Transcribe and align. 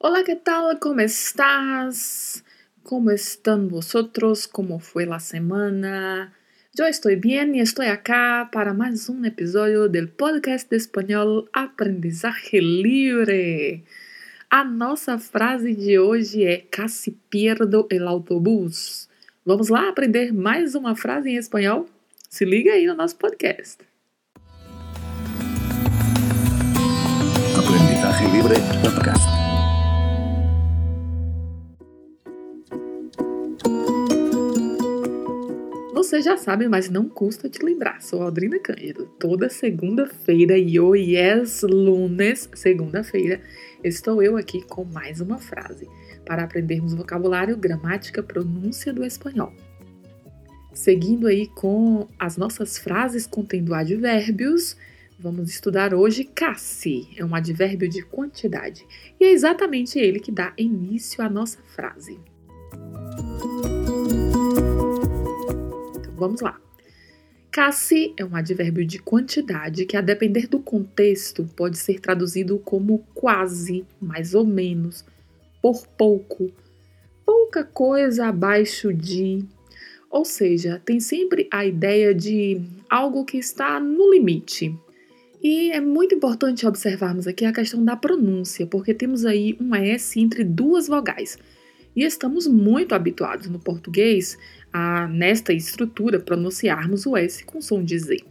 Hola, 0.00 0.22
¿qué 0.24 0.36
tal? 0.36 0.78
¿Cómo 0.78 1.00
estás? 1.00 2.44
¿Cómo 2.84 3.10
están 3.10 3.66
vosotros? 3.66 4.46
¿Cómo 4.46 4.78
fue 4.78 5.06
la 5.06 5.18
semana? 5.18 6.32
Yo 6.72 6.86
estoy 6.86 7.16
bien 7.16 7.56
y 7.56 7.60
estoy 7.60 7.86
acá 7.86 8.48
para 8.52 8.72
más 8.72 9.08
un 9.08 9.24
episodio 9.24 9.88
del 9.88 10.08
podcast 10.08 10.70
de 10.70 10.76
espanhol 10.76 11.50
Aprendizaje 11.52 12.62
Livre. 12.62 13.82
A 14.48 14.62
nossa 14.62 15.18
frase 15.18 15.74
de 15.74 15.98
hoje 15.98 16.44
é 16.44 16.58
casi 16.70 17.18
pierdo 17.28 17.88
el 17.90 18.06
autobús. 18.06 19.08
Vamos 19.44 19.68
lá 19.68 19.88
aprender 19.88 20.32
mais 20.32 20.76
uma 20.76 20.94
frase 20.94 21.30
em 21.30 21.36
espanhol? 21.36 21.88
Se 22.30 22.44
liga 22.44 22.70
aí 22.70 22.86
no 22.86 22.94
nosso 22.94 23.16
podcast. 23.16 23.78
Aprendizaje 27.58 28.26
Libre 28.30 28.54
Podcast. 28.80 29.37
Você 36.08 36.22
já 36.22 36.38
sabe, 36.38 36.66
mas 36.66 36.88
não 36.88 37.06
custa 37.06 37.50
te 37.50 37.62
lembrar. 37.62 38.00
Sou 38.00 38.22
Aldrina 38.22 38.58
Cândido. 38.58 39.04
Toda 39.18 39.50
segunda-feira, 39.50 40.56
e 40.56 40.80
hoje 40.80 41.16
yes, 41.16 41.60
lunes, 41.60 42.48
segunda-feira, 42.54 43.42
estou 43.84 44.22
eu 44.22 44.38
aqui 44.38 44.62
com 44.62 44.86
mais 44.86 45.20
uma 45.20 45.36
frase 45.36 45.86
para 46.24 46.44
aprendermos 46.44 46.94
vocabulário, 46.94 47.58
gramática, 47.58 48.22
pronúncia 48.22 48.90
do 48.90 49.04
espanhol. 49.04 49.52
Seguindo 50.72 51.26
aí 51.26 51.46
com 51.46 52.08
as 52.18 52.38
nossas 52.38 52.78
frases 52.78 53.26
contendo 53.26 53.74
advérbios, 53.74 54.78
vamos 55.18 55.50
estudar 55.50 55.92
hoje 55.92 56.24
casi, 56.24 57.06
é 57.18 57.24
um 57.24 57.34
advérbio 57.34 57.86
de 57.86 58.00
quantidade, 58.00 58.82
e 59.20 59.26
é 59.26 59.30
exatamente 59.30 59.98
ele 59.98 60.20
que 60.20 60.32
dá 60.32 60.54
início 60.56 61.22
à 61.22 61.28
nossa 61.28 61.58
frase. 61.66 62.18
Vamos 66.18 66.40
lá. 66.40 66.60
Casi 67.50 68.12
é 68.16 68.24
um 68.24 68.36
advérbio 68.36 68.84
de 68.84 68.98
quantidade 68.98 69.86
que, 69.86 69.96
a 69.96 70.02
depender 70.02 70.46
do 70.46 70.58
contexto, 70.58 71.48
pode 71.56 71.78
ser 71.78 71.98
traduzido 71.98 72.58
como 72.58 72.98
quase, 73.14 73.86
mais 74.00 74.34
ou 74.34 74.44
menos, 74.44 75.04
por 75.62 75.86
pouco, 75.86 76.52
pouca 77.24 77.64
coisa 77.64 78.26
abaixo 78.26 78.92
de. 78.92 79.44
Ou 80.10 80.24
seja, 80.24 80.80
tem 80.84 81.00
sempre 81.00 81.48
a 81.50 81.64
ideia 81.64 82.14
de 82.14 82.60
algo 82.88 83.24
que 83.24 83.38
está 83.38 83.80
no 83.80 84.12
limite. 84.12 84.74
E 85.42 85.70
é 85.70 85.80
muito 85.80 86.14
importante 86.14 86.66
observarmos 86.66 87.26
aqui 87.26 87.44
a 87.44 87.52
questão 87.52 87.84
da 87.84 87.96
pronúncia, 87.96 88.66
porque 88.66 88.92
temos 88.92 89.24
aí 89.24 89.56
um 89.60 89.74
S 89.74 90.20
entre 90.20 90.44
duas 90.44 90.88
vogais. 90.88 91.38
E 91.98 92.04
estamos 92.04 92.46
muito 92.46 92.94
habituados 92.94 93.48
no 93.48 93.58
português 93.58 94.38
a, 94.72 95.08
nesta 95.08 95.52
estrutura, 95.52 96.20
pronunciarmos 96.20 97.04
o 97.06 97.16
S 97.16 97.44
com 97.44 97.60
som 97.60 97.82
de 97.82 97.98
Z. 97.98 98.24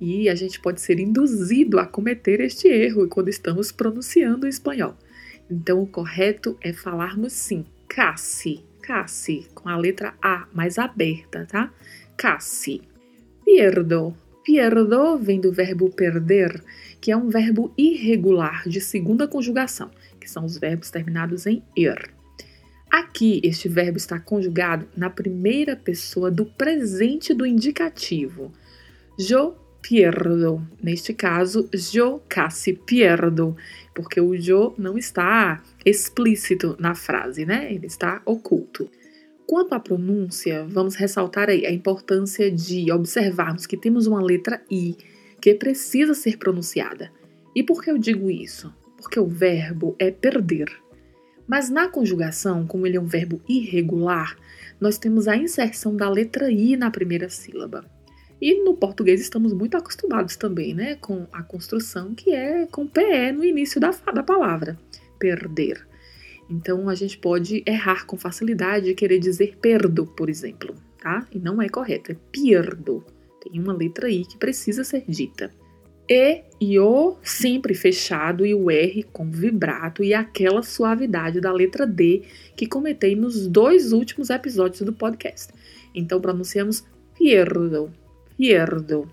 E 0.00 0.28
a 0.28 0.34
gente 0.34 0.58
pode 0.58 0.80
ser 0.80 0.98
induzido 0.98 1.78
a 1.78 1.86
cometer 1.86 2.40
este 2.40 2.66
erro 2.66 3.06
quando 3.08 3.28
estamos 3.28 3.70
pronunciando 3.70 4.44
o 4.44 4.48
espanhol. 4.48 4.96
Então, 5.48 5.80
o 5.80 5.86
correto 5.86 6.58
é 6.60 6.72
falarmos 6.72 7.32
sim, 7.32 7.64
casi, 7.86 8.64
casi, 8.82 9.46
com 9.54 9.68
a 9.68 9.76
letra 9.76 10.12
A 10.20 10.48
mais 10.52 10.76
aberta, 10.76 11.46
tá? 11.48 11.72
Casi. 12.16 12.82
Pierdo. 13.44 14.16
Pierdo 14.42 15.16
vem 15.16 15.40
do 15.40 15.52
verbo 15.52 15.90
perder, 15.90 16.60
que 17.00 17.12
é 17.12 17.16
um 17.16 17.28
verbo 17.28 17.72
irregular 17.78 18.68
de 18.68 18.80
segunda 18.80 19.28
conjugação, 19.28 19.92
que 20.20 20.28
são 20.28 20.44
os 20.44 20.58
verbos 20.58 20.90
terminados 20.90 21.46
em 21.46 21.62
er. 21.76 22.15
Aqui, 22.90 23.40
este 23.42 23.68
verbo 23.68 23.96
está 23.96 24.18
conjugado 24.20 24.88
na 24.96 25.10
primeira 25.10 25.76
pessoa 25.76 26.30
do 26.30 26.46
presente 26.46 27.34
do 27.34 27.44
indicativo. 27.44 28.52
Yo 29.18 29.56
pierdo. 29.82 30.66
Neste 30.82 31.14
caso, 31.14 31.68
yo 31.72 32.20
casi 32.28 32.72
pierdo, 32.72 33.56
porque 33.94 34.20
o 34.20 34.34
yo 34.34 34.74
não 34.76 34.98
está 34.98 35.62
explícito 35.84 36.76
na 36.78 36.94
frase, 36.94 37.46
né? 37.46 37.72
Ele 37.72 37.86
está 37.86 38.20
oculto. 38.24 38.90
Quanto 39.46 39.74
à 39.74 39.80
pronúncia, 39.80 40.66
vamos 40.68 40.96
ressaltar 40.96 41.48
aí 41.48 41.64
a 41.64 41.70
importância 41.70 42.50
de 42.50 42.90
observarmos 42.90 43.64
que 43.64 43.76
temos 43.76 44.06
uma 44.08 44.20
letra 44.20 44.60
i 44.68 44.96
que 45.40 45.54
precisa 45.54 46.14
ser 46.14 46.36
pronunciada. 46.36 47.12
E 47.54 47.62
por 47.62 47.82
que 47.82 47.90
eu 47.90 47.96
digo 47.96 48.28
isso? 48.28 48.74
Porque 48.96 49.20
o 49.20 49.26
verbo 49.26 49.94
é 50.00 50.10
perder. 50.10 50.68
Mas 51.46 51.70
na 51.70 51.88
conjugação, 51.88 52.66
como 52.66 52.86
ele 52.86 52.96
é 52.96 53.00
um 53.00 53.06
verbo 53.06 53.40
irregular, 53.48 54.36
nós 54.80 54.98
temos 54.98 55.28
a 55.28 55.36
inserção 55.36 55.96
da 55.96 56.08
letra 56.08 56.50
i 56.50 56.76
na 56.76 56.90
primeira 56.90 57.28
sílaba. 57.28 57.84
E 58.40 58.62
no 58.62 58.74
português 58.74 59.20
estamos 59.20 59.52
muito 59.52 59.76
acostumados 59.76 60.36
também, 60.36 60.74
né, 60.74 60.96
com 60.96 61.26
a 61.32 61.42
construção 61.42 62.14
que 62.14 62.32
é 62.32 62.66
com 62.66 62.86
PE 62.86 63.32
no 63.32 63.44
início 63.44 63.80
da, 63.80 63.90
da 63.90 64.22
palavra, 64.22 64.78
perder. 65.18 65.86
Então 66.48 66.88
a 66.88 66.94
gente 66.94 67.16
pode 67.18 67.62
errar 67.66 68.04
com 68.06 68.16
facilidade 68.16 68.90
e 68.90 68.94
querer 68.94 69.18
dizer 69.18 69.56
perdo, 69.56 70.06
por 70.06 70.28
exemplo, 70.28 70.74
tá? 71.00 71.26
E 71.32 71.38
não 71.38 71.60
é 71.62 71.68
correto, 71.68 72.12
é 72.12 72.16
pierdo. 72.30 73.04
Tem 73.42 73.60
uma 73.60 73.72
letra 73.72 74.08
i 74.10 74.24
que 74.24 74.36
precisa 74.36 74.84
ser 74.84 75.04
dita. 75.08 75.50
E 76.08 76.44
e 76.60 76.78
O 76.78 77.16
sempre 77.22 77.74
fechado 77.74 78.46
e 78.46 78.54
o 78.54 78.70
R 78.70 79.02
com 79.12 79.30
vibrato 79.30 80.02
e 80.02 80.14
aquela 80.14 80.62
suavidade 80.62 81.40
da 81.40 81.52
letra 81.52 81.86
D 81.86 82.22
que 82.56 82.66
comentei 82.66 83.14
nos 83.14 83.46
dois 83.46 83.92
últimos 83.92 84.30
episódios 84.30 84.80
do 84.82 84.92
podcast. 84.92 85.52
Então 85.94 86.20
pronunciamos 86.20 86.84
pierdo, 87.14 87.92
pierdo. 88.36 89.10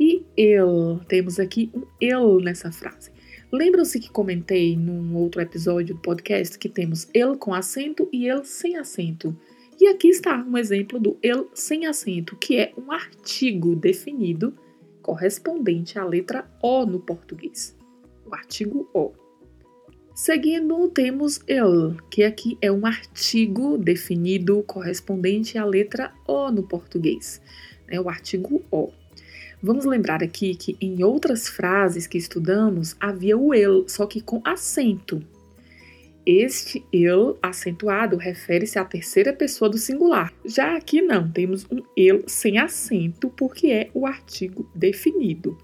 E 0.00 0.24
el, 0.36 1.00
temos 1.06 1.38
aqui 1.38 1.70
um 1.74 1.82
el 2.00 2.40
nessa 2.40 2.72
frase. 2.72 3.10
Lembram-se 3.52 4.00
que 4.00 4.10
comentei 4.10 4.76
num 4.76 5.14
outro 5.16 5.42
episódio 5.42 5.94
do 5.94 6.00
podcast 6.00 6.58
que 6.58 6.68
temos 6.68 7.08
el 7.12 7.36
com 7.36 7.52
acento 7.52 8.08
e 8.12 8.26
el 8.26 8.44
sem 8.44 8.76
acento. 8.76 9.36
E 9.78 9.88
aqui 9.88 10.08
está 10.08 10.42
um 10.42 10.56
exemplo 10.56 10.98
do 10.98 11.18
el 11.22 11.48
sem 11.52 11.86
acento, 11.86 12.36
que 12.36 12.56
é 12.56 12.72
um 12.78 12.90
artigo 12.90 13.76
definido 13.76 14.54
correspondente 15.02 15.98
à 15.98 16.04
letra 16.04 16.48
O 16.62 16.84
no 16.84 17.00
português, 17.00 17.76
o 18.26 18.34
artigo 18.34 18.88
O. 18.94 19.12
Seguindo, 20.14 20.88
temos 20.88 21.40
el, 21.46 21.96
que 22.10 22.24
aqui 22.24 22.58
é 22.60 22.70
um 22.70 22.84
artigo 22.84 23.78
definido 23.78 24.62
correspondente 24.64 25.56
à 25.56 25.64
letra 25.64 26.12
O 26.26 26.50
no 26.50 26.62
português, 26.62 27.40
é 27.88 28.00
o 28.00 28.08
artigo 28.08 28.62
O. 28.70 28.90
Vamos 29.62 29.84
lembrar 29.84 30.22
aqui 30.22 30.54
que 30.54 30.76
em 30.80 31.02
outras 31.04 31.48
frases 31.48 32.06
que 32.06 32.16
estudamos 32.16 32.96
havia 32.98 33.36
o 33.36 33.52
el, 33.52 33.86
só 33.88 34.06
que 34.06 34.20
com 34.20 34.40
acento, 34.44 35.22
este 36.26 36.84
el 36.92 37.36
acentuado 37.42 38.16
refere-se 38.16 38.78
à 38.78 38.84
terceira 38.84 39.32
pessoa 39.32 39.70
do 39.70 39.78
singular. 39.78 40.32
Já 40.44 40.76
aqui 40.76 41.00
não, 41.00 41.30
temos 41.30 41.66
um 41.70 41.82
el 41.96 42.24
sem 42.26 42.58
acento, 42.58 43.30
porque 43.30 43.68
é 43.68 43.90
o 43.94 44.06
artigo 44.06 44.70
definido. 44.74 45.56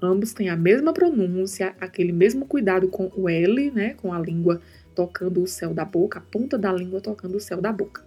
Ambos 0.00 0.32
têm 0.32 0.48
a 0.48 0.56
mesma 0.56 0.92
pronúncia, 0.92 1.74
aquele 1.80 2.12
mesmo 2.12 2.46
cuidado 2.46 2.88
com 2.88 3.10
o 3.16 3.28
L, 3.28 3.70
né, 3.70 3.94
com 3.94 4.12
a 4.12 4.18
língua 4.18 4.60
tocando 4.94 5.42
o 5.42 5.46
céu 5.46 5.74
da 5.74 5.84
boca, 5.84 6.18
a 6.18 6.22
ponta 6.22 6.56
da 6.56 6.72
língua 6.72 7.00
tocando 7.00 7.36
o 7.36 7.40
céu 7.40 7.60
da 7.60 7.72
boca. 7.72 8.04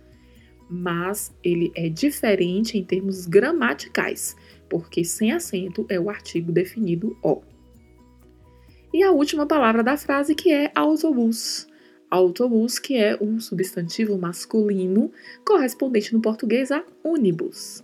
Mas 0.69 1.33
ele 1.43 1.71
é 1.75 1.89
diferente 1.89 2.77
em 2.77 2.83
termos 2.83 3.25
gramaticais, 3.25 4.35
porque 4.69 5.03
sem 5.03 5.31
acento 5.31 5.85
é 5.89 5.99
o 5.99 6.09
artigo 6.09 6.51
definido 6.51 7.17
o. 7.21 7.41
E 8.93 9.03
a 9.03 9.11
última 9.11 9.45
palavra 9.45 9.83
da 9.83 9.97
frase 9.97 10.33
que 10.33 10.51
é 10.51 10.71
autobus 10.73 11.67
autobus, 12.09 12.79
que 12.79 12.95
é 12.95 13.17
um 13.21 13.39
substantivo 13.39 14.17
masculino 14.17 15.11
correspondente 15.45 16.13
no 16.13 16.21
português 16.21 16.71
a 16.71 16.83
ônibus. 17.03 17.83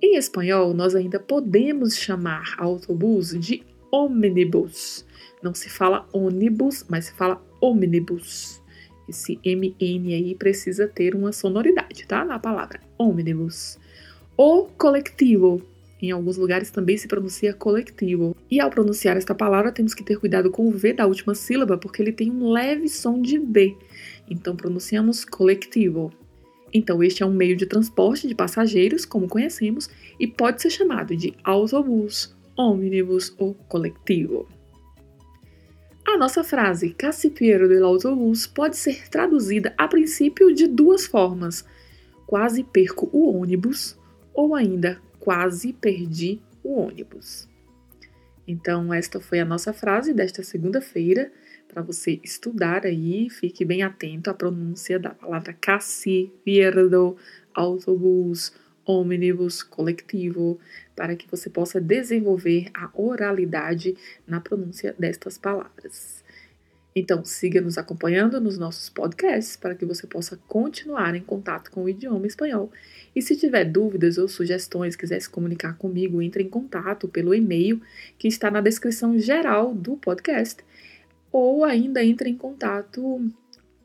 Em 0.00 0.16
espanhol, 0.16 0.74
nós 0.74 0.94
ainda 0.94 1.18
podemos 1.18 1.96
chamar 1.96 2.54
autobus 2.58 3.30
de 3.38 3.62
ônibus. 3.90 5.06
Não 5.42 5.54
se 5.54 5.68
fala 5.68 6.06
ônibus, 6.12 6.84
mas 6.88 7.06
se 7.06 7.12
fala 7.14 7.42
ônibus. 7.60 8.62
Esse 9.08 9.38
MN 9.44 10.14
aí 10.14 10.34
precisa 10.34 10.88
ter 10.88 11.14
uma 11.14 11.32
sonoridade, 11.32 12.06
tá? 12.06 12.24
Na 12.24 12.38
palavra 12.38 12.80
ônibus. 12.98 13.78
O 14.36 14.64
coletivo, 14.76 15.62
em 16.00 16.10
alguns 16.10 16.36
lugares 16.36 16.70
também 16.70 16.96
se 16.96 17.08
pronuncia 17.08 17.54
coletivo. 17.54 18.36
E 18.50 18.60
ao 18.60 18.70
pronunciar 18.70 19.16
esta 19.16 19.34
palavra, 19.34 19.72
temos 19.72 19.94
que 19.94 20.04
ter 20.04 20.18
cuidado 20.18 20.50
com 20.50 20.68
o 20.68 20.70
V 20.70 20.92
da 20.92 21.06
última 21.06 21.34
sílaba, 21.34 21.78
porque 21.78 22.02
ele 22.02 22.12
tem 22.12 22.30
um 22.30 22.50
leve 22.50 22.88
som 22.88 23.20
de 23.20 23.38
B. 23.38 23.76
Então 24.28 24.54
pronunciamos 24.54 25.24
coletivo. 25.24 26.12
Então, 26.72 27.02
este 27.02 27.22
é 27.22 27.26
um 27.26 27.32
meio 27.32 27.56
de 27.56 27.64
transporte 27.64 28.28
de 28.28 28.34
passageiros, 28.34 29.04
como 29.06 29.28
conhecemos, 29.28 29.88
e 30.20 30.26
pode 30.26 30.60
ser 30.60 30.70
chamado 30.70 31.16
de 31.16 31.32
autobus, 31.42 32.36
ônibus 32.56 33.34
ou 33.38 33.54
coletivo. 33.54 34.46
A 36.06 36.18
nossa 36.18 36.44
frase 36.44 36.90
casi 36.90 37.30
pierdo 37.30 37.72
el 37.72 37.84
autobús 37.84 38.46
pode 38.46 38.76
ser 38.76 39.08
traduzida 39.08 39.74
a 39.76 39.88
princípio 39.88 40.54
de 40.54 40.66
duas 40.66 41.06
formas: 41.06 41.64
quase 42.26 42.62
perco 42.62 43.08
o 43.12 43.40
ônibus 43.40 43.98
ou 44.34 44.54
ainda 44.54 45.00
quase 45.26 45.72
perdi 45.72 46.40
o 46.62 46.78
ônibus. 46.78 47.48
Então, 48.46 48.94
esta 48.94 49.18
foi 49.18 49.40
a 49.40 49.44
nossa 49.44 49.72
frase 49.72 50.14
desta 50.14 50.40
segunda-feira 50.44 51.32
para 51.66 51.82
você 51.82 52.20
estudar 52.22 52.86
aí. 52.86 53.28
Fique 53.28 53.64
bem 53.64 53.82
atento 53.82 54.30
à 54.30 54.34
pronúncia 54.34 55.00
da 55.00 55.10
palavra 55.10 55.52
casi 55.52 56.32
pierdo 56.44 57.16
autobus, 57.52 58.52
ônibus, 58.84 59.64
coletivo, 59.64 60.60
para 60.94 61.16
que 61.16 61.28
você 61.28 61.50
possa 61.50 61.80
desenvolver 61.80 62.70
a 62.72 62.88
oralidade 62.94 63.96
na 64.24 64.40
pronúncia 64.40 64.94
destas 64.96 65.36
palavras. 65.36 66.24
Então, 66.98 67.22
siga 67.26 67.60
nos 67.60 67.76
acompanhando 67.76 68.40
nos 68.40 68.56
nossos 68.56 68.88
podcasts 68.88 69.54
para 69.54 69.74
que 69.74 69.84
você 69.84 70.06
possa 70.06 70.38
continuar 70.48 71.14
em 71.14 71.20
contato 71.20 71.70
com 71.70 71.84
o 71.84 71.88
idioma 71.90 72.26
espanhol. 72.26 72.72
E 73.14 73.20
se 73.20 73.36
tiver 73.36 73.66
dúvidas 73.66 74.16
ou 74.16 74.26
sugestões, 74.26 74.96
quiser 74.96 75.20
se 75.20 75.28
comunicar 75.28 75.76
comigo, 75.76 76.22
entre 76.22 76.42
em 76.42 76.48
contato 76.48 77.06
pelo 77.06 77.34
e-mail 77.34 77.82
que 78.18 78.26
está 78.26 78.50
na 78.50 78.62
descrição 78.62 79.18
geral 79.18 79.74
do 79.74 79.98
podcast, 79.98 80.64
ou 81.30 81.66
ainda 81.66 82.02
entre 82.02 82.30
em 82.30 82.34
contato 82.34 83.30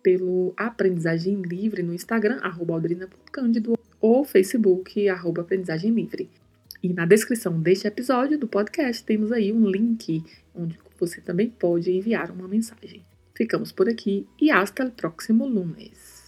pelo 0.02 0.54
Aprendizagem 0.56 1.42
Livre 1.42 1.84
no 1.84 1.94
Instagram, 1.94 2.40
aldrina.cândido, 2.42 3.78
ou 4.00 4.24
Facebook, 4.24 5.10
arroba 5.10 5.42
Aprendizagem 5.42 5.92
Livre. 5.92 6.30
E 6.82 6.88
na 6.94 7.06
descrição 7.06 7.60
deste 7.60 7.88
episódio 7.88 8.40
do 8.40 8.48
podcast 8.48 9.04
temos 9.04 9.34
aí 9.34 9.52
um 9.52 9.70
link 9.70 10.24
onde 10.56 10.80
você 11.02 11.20
também 11.20 11.50
pode 11.50 11.92
enviar 11.92 12.30
uma 12.30 12.48
mensagem. 12.48 13.04
Ficamos 13.36 13.72
por 13.72 13.90
aqui 13.90 14.28
e 14.40 14.52
hasta 14.52 14.86
o 14.86 14.92
próximo 14.92 15.48
lunes. 15.48 16.21